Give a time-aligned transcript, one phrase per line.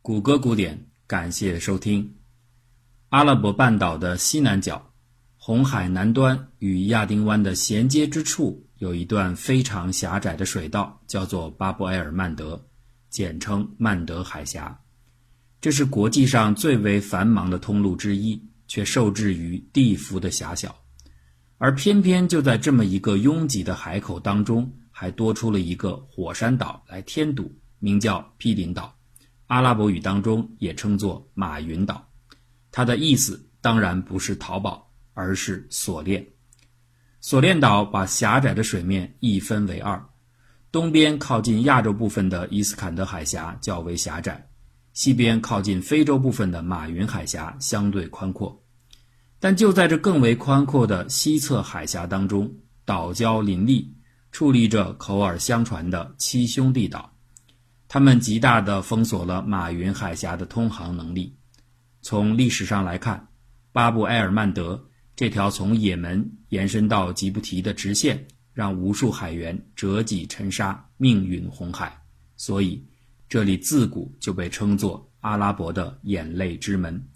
[0.00, 2.14] 谷歌古典，感谢收听。
[3.10, 4.90] 阿拉伯半岛的西南角，
[5.36, 12.64] 红海南端与亚丁湾的衔接之处，有一段非常狭窄的水道，叫做巴布埃尔曼德，
[13.10, 14.78] 简称曼德海峡。
[15.60, 20.74] 这是国际上最为繁忙的通路之一，却受制于地幅的狭小。
[21.58, 28.94] 而偏偏就在这么一个拥挤的海口当中，还多出了一个火山岛来添堵，名叫毗邻岛。
[29.48, 32.06] 阿拉伯语当中也称作马云岛，
[32.70, 36.24] 它的意思当然不是淘宝，而是锁链。
[37.20, 40.04] 锁链岛把狭窄的水面一分为二，
[40.70, 44.50] 东边靠近亚洲部分的伊斯坎德海峡较为狭窄，
[44.92, 48.62] 西边靠近非洲部分的马云海峡相对宽阔。
[49.40, 52.54] 但就在这更为宽阔的西侧海峡当中，
[52.84, 53.96] 岛礁林立，
[54.30, 57.17] 矗立着口耳相传的七兄弟岛。
[57.88, 61.34] 他们极大地封锁了马云海峡的通航能力。
[62.02, 63.28] 从历史上来看，
[63.72, 72.02] 巴布埃尔曼德这条从也门延伸到吉布提的直线，让无数海员折戟沉沙，命运红海。
[72.36, 72.86] 所以，
[73.26, 77.08] 这里自古就被称作阿拉伯的眼泪之门。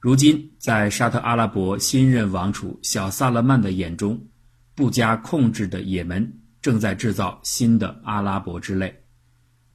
[0.00, 4.26] 如今，在沙特阿拉伯新任王储小萨勒曼的眼中，
[4.74, 9.01] 不加控制的也门正在制造新的阿拉伯之泪。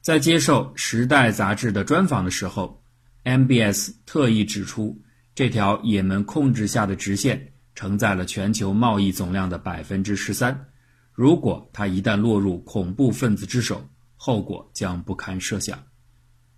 [0.08, 2.82] 在接受《时代》杂志的专访的时候
[3.24, 5.02] ，MBS 特意指出，
[5.34, 10.64] 这条也门控制下的直线承载了全球贸易总量的百分之十三。
[11.12, 13.86] 如果它一旦落入恐怖分子之手，
[14.16, 15.78] 后果将不堪设想。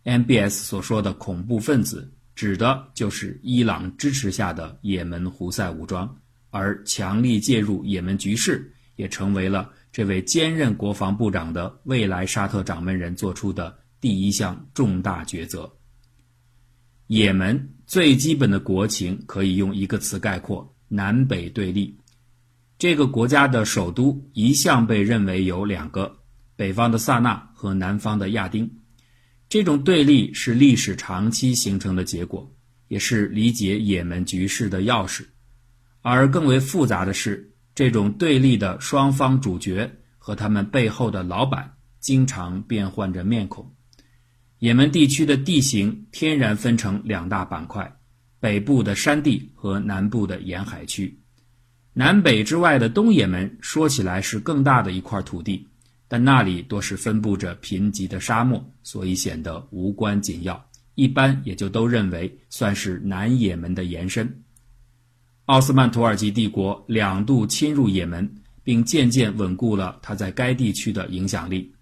[0.05, 9.73] MBS 所说的恐怖分子，指的就是伊朗支持下的也门胡塞武装，而强力介入也门局势，也成为了。
[9.93, 15.71] 这位兼任国防部长的未来沙特掌门人做出的第一项重大抉择。
[17.09, 21.99] 也门最基本的国情可以用一个词概括：南北对立。
[22.79, 26.19] 这个国家的首都一向被认为有两个，
[26.55, 28.71] 北方的萨那和南方的亚丁。
[29.49, 32.49] 这种对立是历史长期形成的结果，
[32.87, 35.25] 也是理解也门局势的钥匙。
[36.01, 37.50] 而更为复杂的是。
[37.81, 43.75] 这种对立的双方主角和他们背后的老板经常变换着面孔。
[44.59, 47.97] 也门地区的地形天然分成两大板块：
[48.39, 51.23] 北部的山地和南部的沿海区。
[51.95, 55.67] 南北之外的东也门说起来是更大的一块土地，
[56.07, 60.67] 但那里多是分布着贫瘠的沙漠，所以显得无关紧要。
[60.97, 64.43] 一般也就都认为算是南也门的延伸。
[65.51, 71.75] 奥斯曼土耳其帝国两度侵入也门，并渐渐稳固了他在该地区的影响力。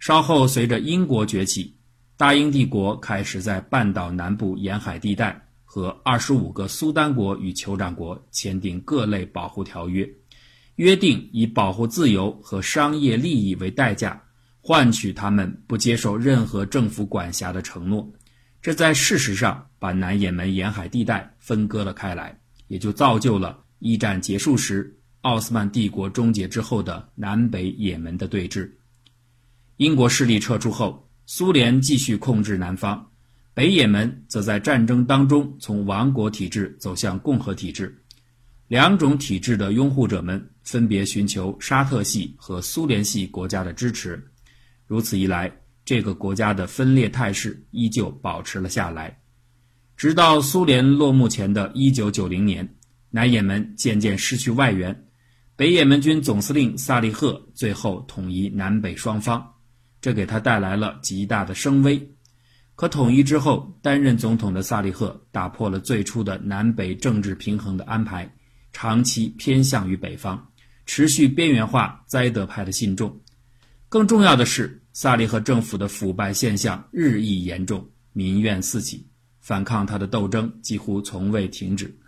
[0.00, 1.76] 稍后，随着英国崛起，
[2.16, 10.04] 大英帝国开始在半岛南部沿海地带和二十五个苏丹国与酋长国签订各类保护条约，
[10.74, 14.20] 约定以保护自由和商业利益为代价，
[14.60, 18.12] 换取他们不接受任何政府管辖的承诺。
[18.60, 22.37] 这在事实上把南也门沿海地带分割了开来。
[22.68, 28.70] 也就造就了一战结束时奥斯曼帝国终结之后的南北也门的对峙。
[29.78, 33.10] 英国势力撤出后，苏联继续控制南方，
[33.52, 37.96] 北也门则在战争当中从王国体制走向共和体制。
[38.68, 44.22] 两种体制的拥护者们分别寻求沙特系和苏联系国家的支持。
[44.86, 45.50] 如此一来，
[45.84, 49.18] 这个国家的分裂态势依旧保持了下来。
[49.98, 52.76] 直到苏联落幕前的一九九零年，
[53.10, 54.96] 南也门渐渐失去外援，
[55.56, 59.44] 北也门军总司令萨利赫最后统一南北双方，
[60.00, 62.00] 这给他带来了极大的声威。
[62.76, 68.32] 可统一之后，担任总统的萨利赫打破了最初的南北政治平衡的安排，
[68.72, 70.48] 长期偏向于北方，
[70.86, 73.20] 持续边缘化栽德派的信众。
[73.88, 79.07] 更重要的是，萨利赫政府的腐败现象日益严重，民怨四起。
[79.48, 81.98] 反抗他的斗争几乎从未停止，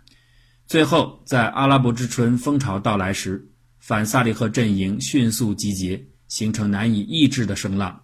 [0.67, 3.49] 最后在阿拉伯之春风潮到来时，
[3.79, 7.99] 反萨利赫阵营迅速集结，形成难以抑制的声浪，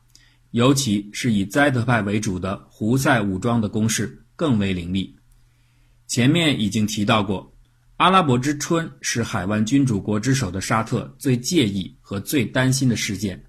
[0.50, 5.16] 尤其是以栽德派为主的胡塞武装的攻势更为凌厉。
[6.07, 7.54] 前面已经提到过，
[7.98, 13.45] 阿拉伯之春是海湾君主国之首的沙特最介意和最担心的事件，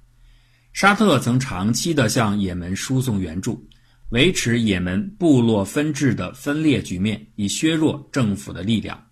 [0.75, 3.67] 沙特曾长期地向也门输送援助。
[4.11, 9.07] 维持也门部落分治的分裂局面，以削弱政府的力量。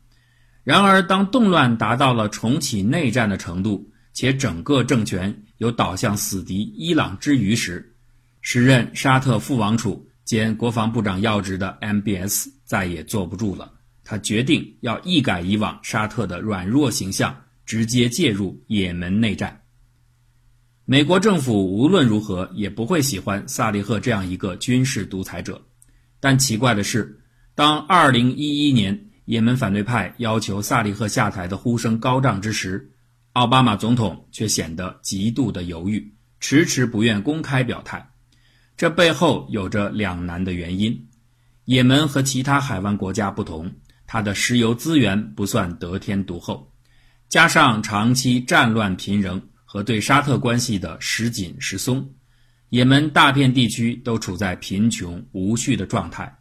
[0.65, 7.95] 然而，当动乱达到了重启内战的程度，且整个政权有倒向死敌伊朗之余时，
[8.41, 13.71] 时任沙特副王储兼国防部长要职的 MBS 再也坐不住了，
[14.03, 19.61] 他决定要一改以往沙特的软弱形象，直接介入也门内战。
[20.89, 25.61] 美国政府无论如何也不会喜欢萨利赫这样一个军事独裁者，
[26.21, 27.25] 但奇怪的是，
[27.57, 32.93] 当2011年也门反对派要求萨利赫下台的呼声高涨之时，
[33.33, 38.13] 奥巴马总统却显得极度的犹豫，迟迟不愿公开表态。
[38.77, 41.09] 这背后有着两难的原因：
[41.65, 43.73] 也门和其他海湾国家不同，
[44.07, 46.71] 它的石油资源不算得天独厚，
[47.29, 52.15] 加上长期战乱频仍和对沙特关系的时紧时松，
[52.71, 56.39] 也门大片地区都处在贫穷无序的状态。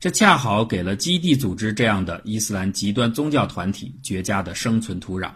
[0.00, 5.30] 这恰好给了基地组织这样的伊斯兰极端宗教团体绝佳的生存土壤。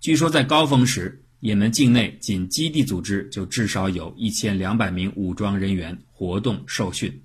[0.00, 7.22] 据说在高峰时，也门境内仅基地组织就至少有一千两百名武装人员活动受训。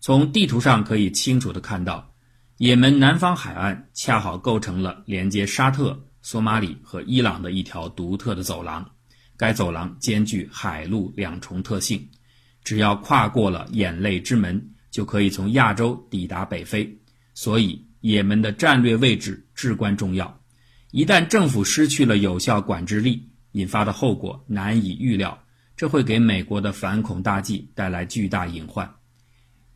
[0.00, 2.14] 从地图上可以清楚地看到，
[2.58, 8.90] 也门南方海岸恰好构成了连接沙特、索马里和伊朗的一条独特的走廊。
[9.36, 12.08] 该走廊兼具海陆两重特性，
[12.64, 16.98] 只要跨过了眼泪之门，就可以从亚洲抵达北非。
[17.34, 20.40] 所以，也门的战略位置至关重要。
[20.90, 25.44] 一旦政府失去了有效管制力，引发的后果难以预料，
[25.76, 28.96] 这会给美国的反恐大计带来巨大隐患。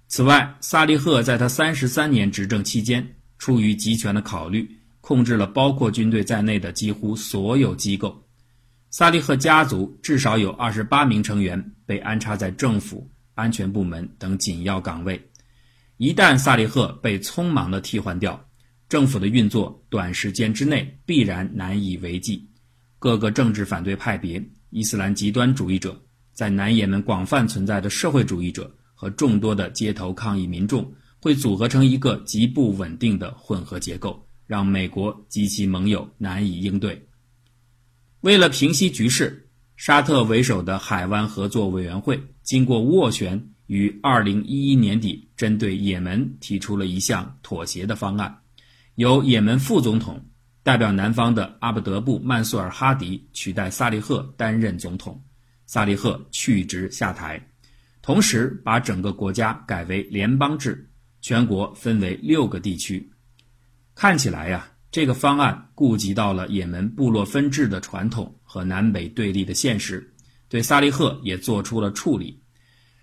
[0.09, 8.25] 此外，萨利赫在他三十三年执政期间，出于集权的考虑，控制了包括军队在内的几乎所有机构。
[8.91, 15.21] 萨利赫家族至少有二十八名成员被安插在政府、安全部门等紧要岗位。
[15.97, 18.43] 一旦萨利赫被匆忙地替换掉，
[18.89, 22.49] 政府的运作短时间之内必然难以为继，
[22.99, 25.97] 各个政治反对派别、伊斯兰极端主义者，
[26.33, 37.01] 在南也门广泛存在的社会主义者和众多的街头抗议民众，会组合成一个极不稳定的混合结构，让美国及其盟友难以应对。
[38.23, 48.37] 为了平息局势，沙特为首的海湾合作委员会经过斡旋，于2011年底针对也门提出了一项妥协的方案。
[48.97, 50.21] 由也门副总统
[50.65, 55.23] 代表南方的阿布德布曼苏尔哈迪取代萨利赫担任总统，
[55.65, 57.41] 萨利赫去职下台，
[58.03, 63.09] 同时把整个国家改为联邦制，全国分为六个地区。
[63.95, 70.15] 看起来呀，这个方案顾及到了也门部落分治的传统和南北对立的现实，
[70.49, 72.43] 对萨利赫也做出了处理。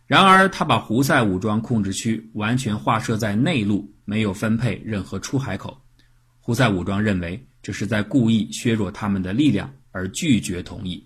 [0.06, 5.82] 然而，他把胡塞武装控制区完全划设在内陆，没有分配任何出海口。
[6.40, 11.06] 胡塞武装认为这是在故意削弱他们的力量，而拒绝同意。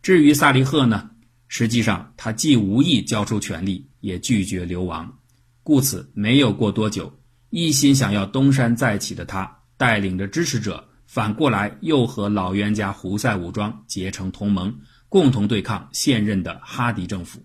[0.00, 1.10] 至于萨利赫呢？
[1.48, 5.18] 实际上他既无意交出权力，也拒绝流亡，
[5.62, 7.12] 故此没有过多久，
[7.54, 14.74] 一心想要东山再起的他，带领着支持者，反过来又和老冤家胡塞武装结成同盟，
[15.10, 17.44] 共同对抗现任的哈迪政府。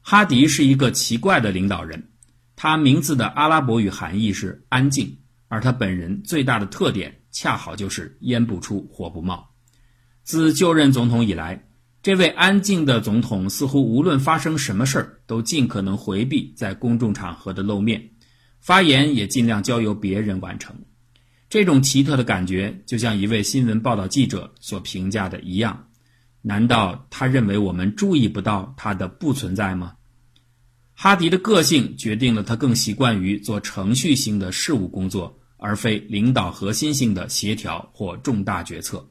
[0.00, 2.10] 哈迪是一个奇怪的领导人，
[2.54, 5.18] 他名字的阿拉伯语含义是安静。
[5.48, 9.50] 而他本人最大的特点，恰好就是烟不出火不冒。
[10.22, 11.68] 自就任总统以来，
[12.04, 18.10] 这位安静的总统似乎无论发生什么事儿，都尽可能回避在公众场合的露面，
[18.66, 20.74] 发言也尽量交由别人完成。
[21.48, 25.86] 这种奇特的感觉，就像一位新闻报道记者所评价的一样：
[26.42, 29.94] 难道他认为我们注意不到他的不存在吗？
[30.94, 39.08] 哈迪的个性决定了他更习惯于做程序性的事务工作，而非领导核心性的协调或重大决策。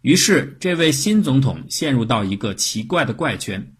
[0.00, 3.76] 于是，这位新总统陷入到一个奇怪的怪圈：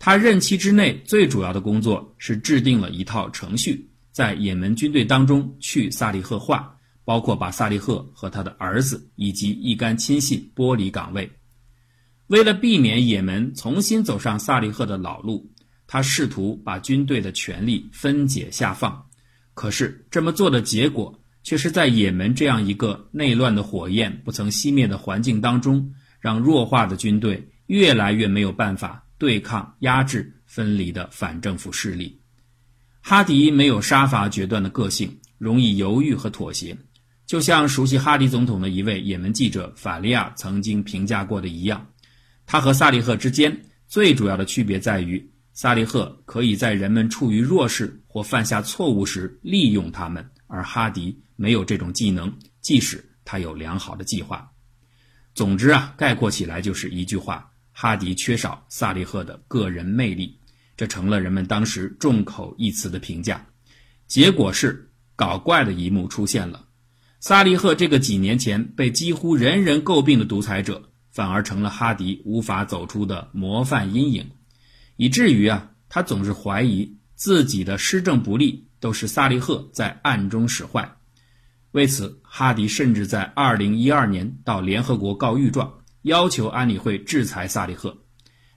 [0.00, 11.30] 他任期之内最主要的工作是制定了一套程序，在也门军队当中去萨利赫化，包括把萨利赫和他的儿子以及一干亲信剥离岗位。
[12.28, 15.50] 为了避免也门重新走上萨利赫的老路。
[15.86, 19.06] 他试图把军队的权力分解下放，
[19.52, 32.23] 可是这么做的结果却是在也门这样一个内乱的火焰不曾熄灭的环境当中，让弱化的军队越来越没有办法对抗压制分离的反政府势力。
[33.06, 36.74] 哈迪没有杀伐决断的个性，容易犹豫和妥协，
[37.26, 41.86] 就像熟悉哈迪总统的一位也门记者法利亚曾经评价过的一样，
[42.46, 43.54] 他和萨利赫之间
[43.86, 45.22] 最主要的区别在于。
[45.52, 54.50] 萨利赫可以在人们处于弱势或犯下错误时利用他们，而哈迪没有这种技能，即使他有良好的计划。
[55.34, 60.40] 总之啊，概括起来就是一句话：哈迪缺少萨利赫的个人魅力。
[60.76, 63.46] 这成了人们当时众口一词的评价。
[64.06, 66.66] 结果是，搞怪的一幕出现了：
[67.20, 74.30] 萨利赫这个几年前被几乎人人诟病的独裁者，反而成了哈迪无法走出的模范阴影，
[74.96, 80.96] 以至于啊，他总是怀疑自己的施政不力都是萨利赫在暗中使坏。
[81.70, 87.96] 为此，哈迪甚至在2012年到联合国告御状，要求安理会制裁萨利赫。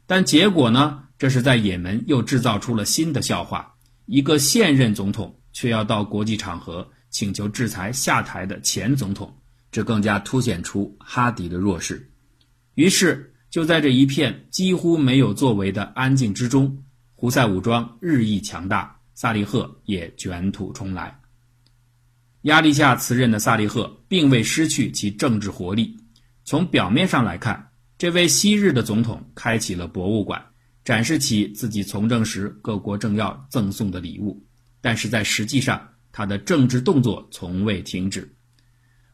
[0.05, 1.03] 但结果呢？
[1.17, 3.73] 这是在也门又制造出了新的笑话：
[4.05, 9.35] 一个现任总统却要到国际场合请求制裁下台的前总统，
[9.71, 12.11] 这更加凸显出哈迪的弱势。
[12.75, 16.83] 于是，就在这一片几乎没有作为的安静之中，
[17.15, 21.19] 胡塞武装日益强大，萨利赫也卷土重来。
[22.43, 25.97] 压力下辞任的萨利赫并未失去其政治活力。
[26.45, 30.45] 从表面上来看，这位昔日的总统开启了博物馆，
[30.87, 34.41] 展示起自己从政时各国政要赠送的礼物。
[34.79, 38.33] 但是在实际上，他的政治动作从未停止。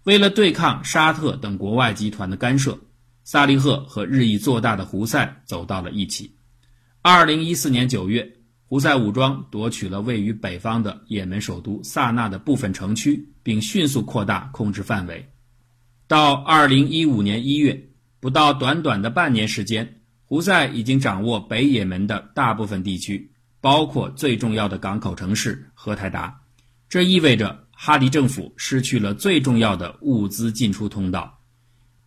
[0.03, 2.80] 为了对抗沙特等国外集团的干涉，
[3.24, 6.36] 萨利赫和日益做大的胡塞走到了一起。
[7.01, 8.32] 二零一四年九月。
[8.65, 15.32] 胡塞武装夺取了位于北方的也门首都萨那的部分城区，并迅速扩大控制范围。
[16.08, 17.89] 到2015年1月，
[18.20, 20.01] 不到短短的半年时间，
[20.34, 26.42] 胡塞已经掌握北也门的大部分地区，包括最重要的港口城市荷台达。
[26.90, 31.40] 这意味着哈迪政府失去了最重要的物资进出通道。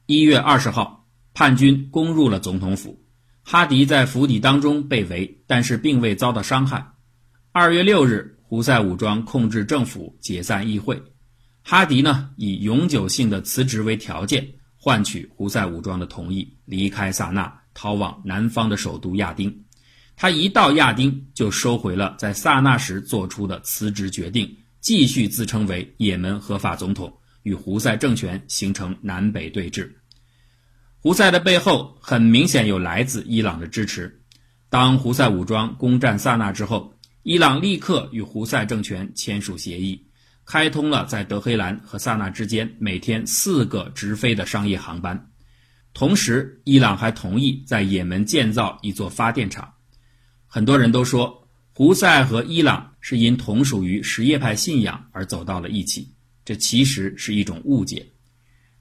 [0.06, 3.00] 一月二十号，叛军攻入了总统府。
[3.44, 6.94] 哈迪在府邸当中被围，但是并未遭到伤害。
[7.52, 11.00] 二月六日，胡塞武装控制政府，解散议会。
[11.62, 19.64] 哈迪呢，以永久性的辞职为条件，换取胡塞武装的同意，离开萨那，逃往南方的首都亚丁。
[20.16, 29.92] 他一到亚丁，就收回了在萨那时做出的辞职决定，继续自称为也门合法总统，与胡塞政权形成南北对峙。
[30.98, 34.22] 胡塞的背后很明显有来自伊朗的支持。
[34.70, 40.06] 当胡塞武装攻占萨那之后，伊朗立刻与胡塞政权签署协议，
[40.46, 45.30] 开通了在德黑兰和萨那之间每天四个直飞的商业航班。
[45.96, 49.72] 同时，伊朗还同意在也门建造一座发电厂。
[50.46, 56.12] 很多人都说，胡塞和伊朗是因同属于什叶派信仰而走到了一起，
[56.44, 58.06] 这其实是一种误解。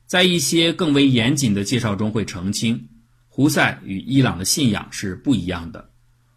[0.05, 2.85] 在一些更为严谨的介绍中会澄清，
[3.29, 5.89] 胡塞与伊朗的信仰是不一样的。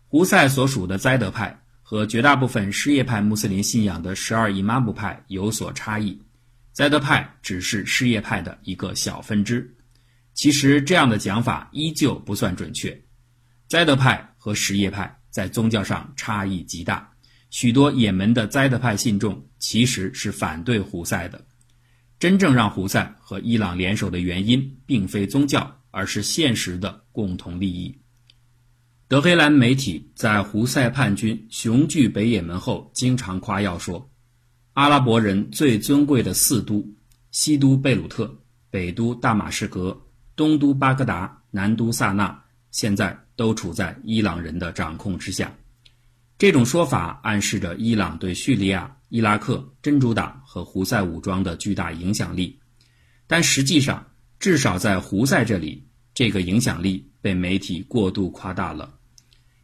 [0.06, 6.16] 胡塞所属的栽德派和绝大部分什叶派穆斯林信仰的十二伊玛目派有所差异，
[6.70, 9.74] 栽德派只是什叶派的一个小分支。
[10.38, 12.96] 其实这样的讲法依旧不算准确。
[13.66, 17.10] 栽德派和什叶派在宗教上差异极大，
[17.50, 21.44] 许多也门的栽德派信众其实是反对胡塞的。
[22.20, 27.98] 真正让胡塞和伊朗联手的原因，并非宗教，而是现实的共同利益。
[29.08, 34.08] 德黑兰媒体在胡塞叛军雄踞北也门后，经常夸耀说
[34.74, 36.88] ：“阿拉伯人最尊贵的四都——
[37.32, 38.40] 西都贝鲁特、
[38.70, 40.00] 北都大马士革、
[40.38, 45.52] 东都巴格达、南都萨那，现在都处在伊朗人的掌控之下。”
[46.38, 48.94] 这种说法暗示着伊朗对叙利亚。
[49.10, 52.60] 伊拉克真主党和胡塞武装的巨大影响力，
[53.26, 54.06] 但实际上，
[54.38, 58.94] 至少在胡塞这里，这个影响力被媒体过度夸大了。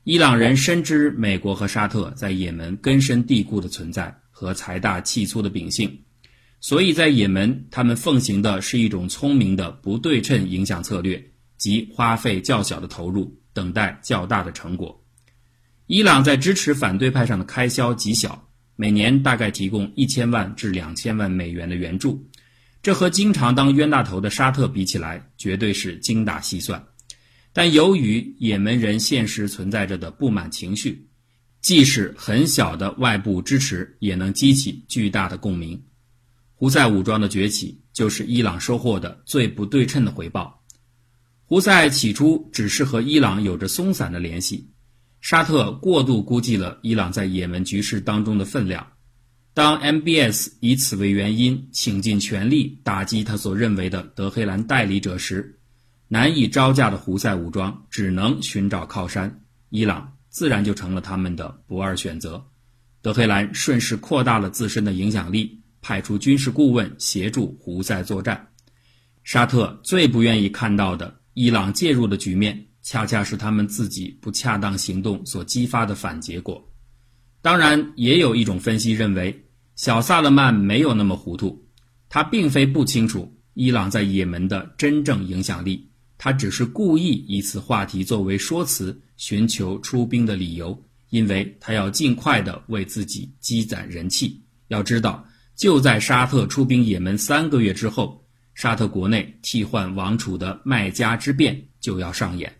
[0.05, 5.95] 伊朗人深知美国和沙特在也门根深蒂固的存在和财大气粗的秉性，
[6.65, 11.23] 所以在也门，他们奉行的是一种聪明的不对称影响策略，
[11.59, 15.05] 即花费较小的投入，等待较大的成果。
[15.89, 18.49] 伊朗在支持反对派上的开销极小。
[18.77, 22.27] 每年大概提供一千万至两千万美元的援助，
[22.83, 26.83] 这和经常当冤大头的沙特比起来，绝对是精打细算。
[27.53, 31.11] 但由于也门人现实存在着的不满情绪，
[31.61, 35.79] 即使很小的外部支持，也能激起巨大的共鸣。
[36.57, 40.63] 胡塞武装的崛起，就是伊朗收获的最不对称的回报。
[41.45, 44.71] 胡塞起初只是和伊朗有着松散的联系。
[45.21, 48.87] 沙特过度估计了伊朗在也门局势当中的分量。
[49.53, 55.59] 当 MBS 以此为原因，倾尽全力打击他所认为的德黑兰代理者时，
[56.09, 62.47] 难以招架的胡塞武装只能寻找靠山，伊朗自然就成了他们的不二选择。
[63.01, 68.49] 德黑兰顺势扩大了自身的影响力，派出军事顾问协助胡塞作战。
[69.23, 72.67] 沙特最不愿意看到的伊朗介入的局面。
[72.81, 76.63] 恰恰是他们自己不恰当行动所激发的反结果。
[77.41, 81.67] 当然，也有一种分析认为，小萨勒曼没有那么糊涂，
[82.11, 94.43] 他并非不清楚伊朗在也门的真正影响力，他只是故意以此话题作为说辞，寻求出兵的理由，因为他要尽快的为自己积攒人气。
[94.69, 95.27] 要知道，
[95.57, 102.53] 就在沙特出兵也门三个月之后，沙特国内替换王储的麦加之变就要上演。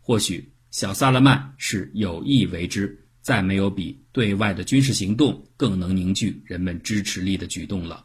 [0.00, 8.04] 或许小萨勒曼是有意为之，再没有比对外的军事行动更能凝聚人们支持力的举动了。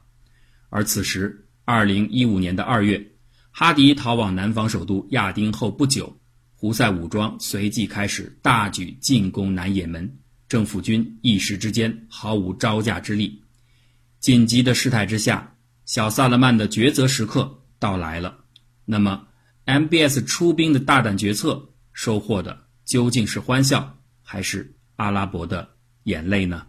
[0.69, 3.11] 而此时，二零一五年的二月，
[3.51, 6.17] 哈迪逃往南方首都亚丁后不久，
[6.53, 13.41] 胡塞武装随即开始大举进攻南也门，政府军一时之间毫无招架之力。
[14.19, 15.55] 紧急的事态之下，
[15.85, 18.39] 小萨勒曼的抉择时刻到来了。
[18.85, 19.27] 那么
[19.65, 21.69] ，MBS 出兵的大胆决策。
[21.93, 25.67] 收获的究竟是欢笑，还是阿拉伯的
[26.03, 26.67] 眼泪呢？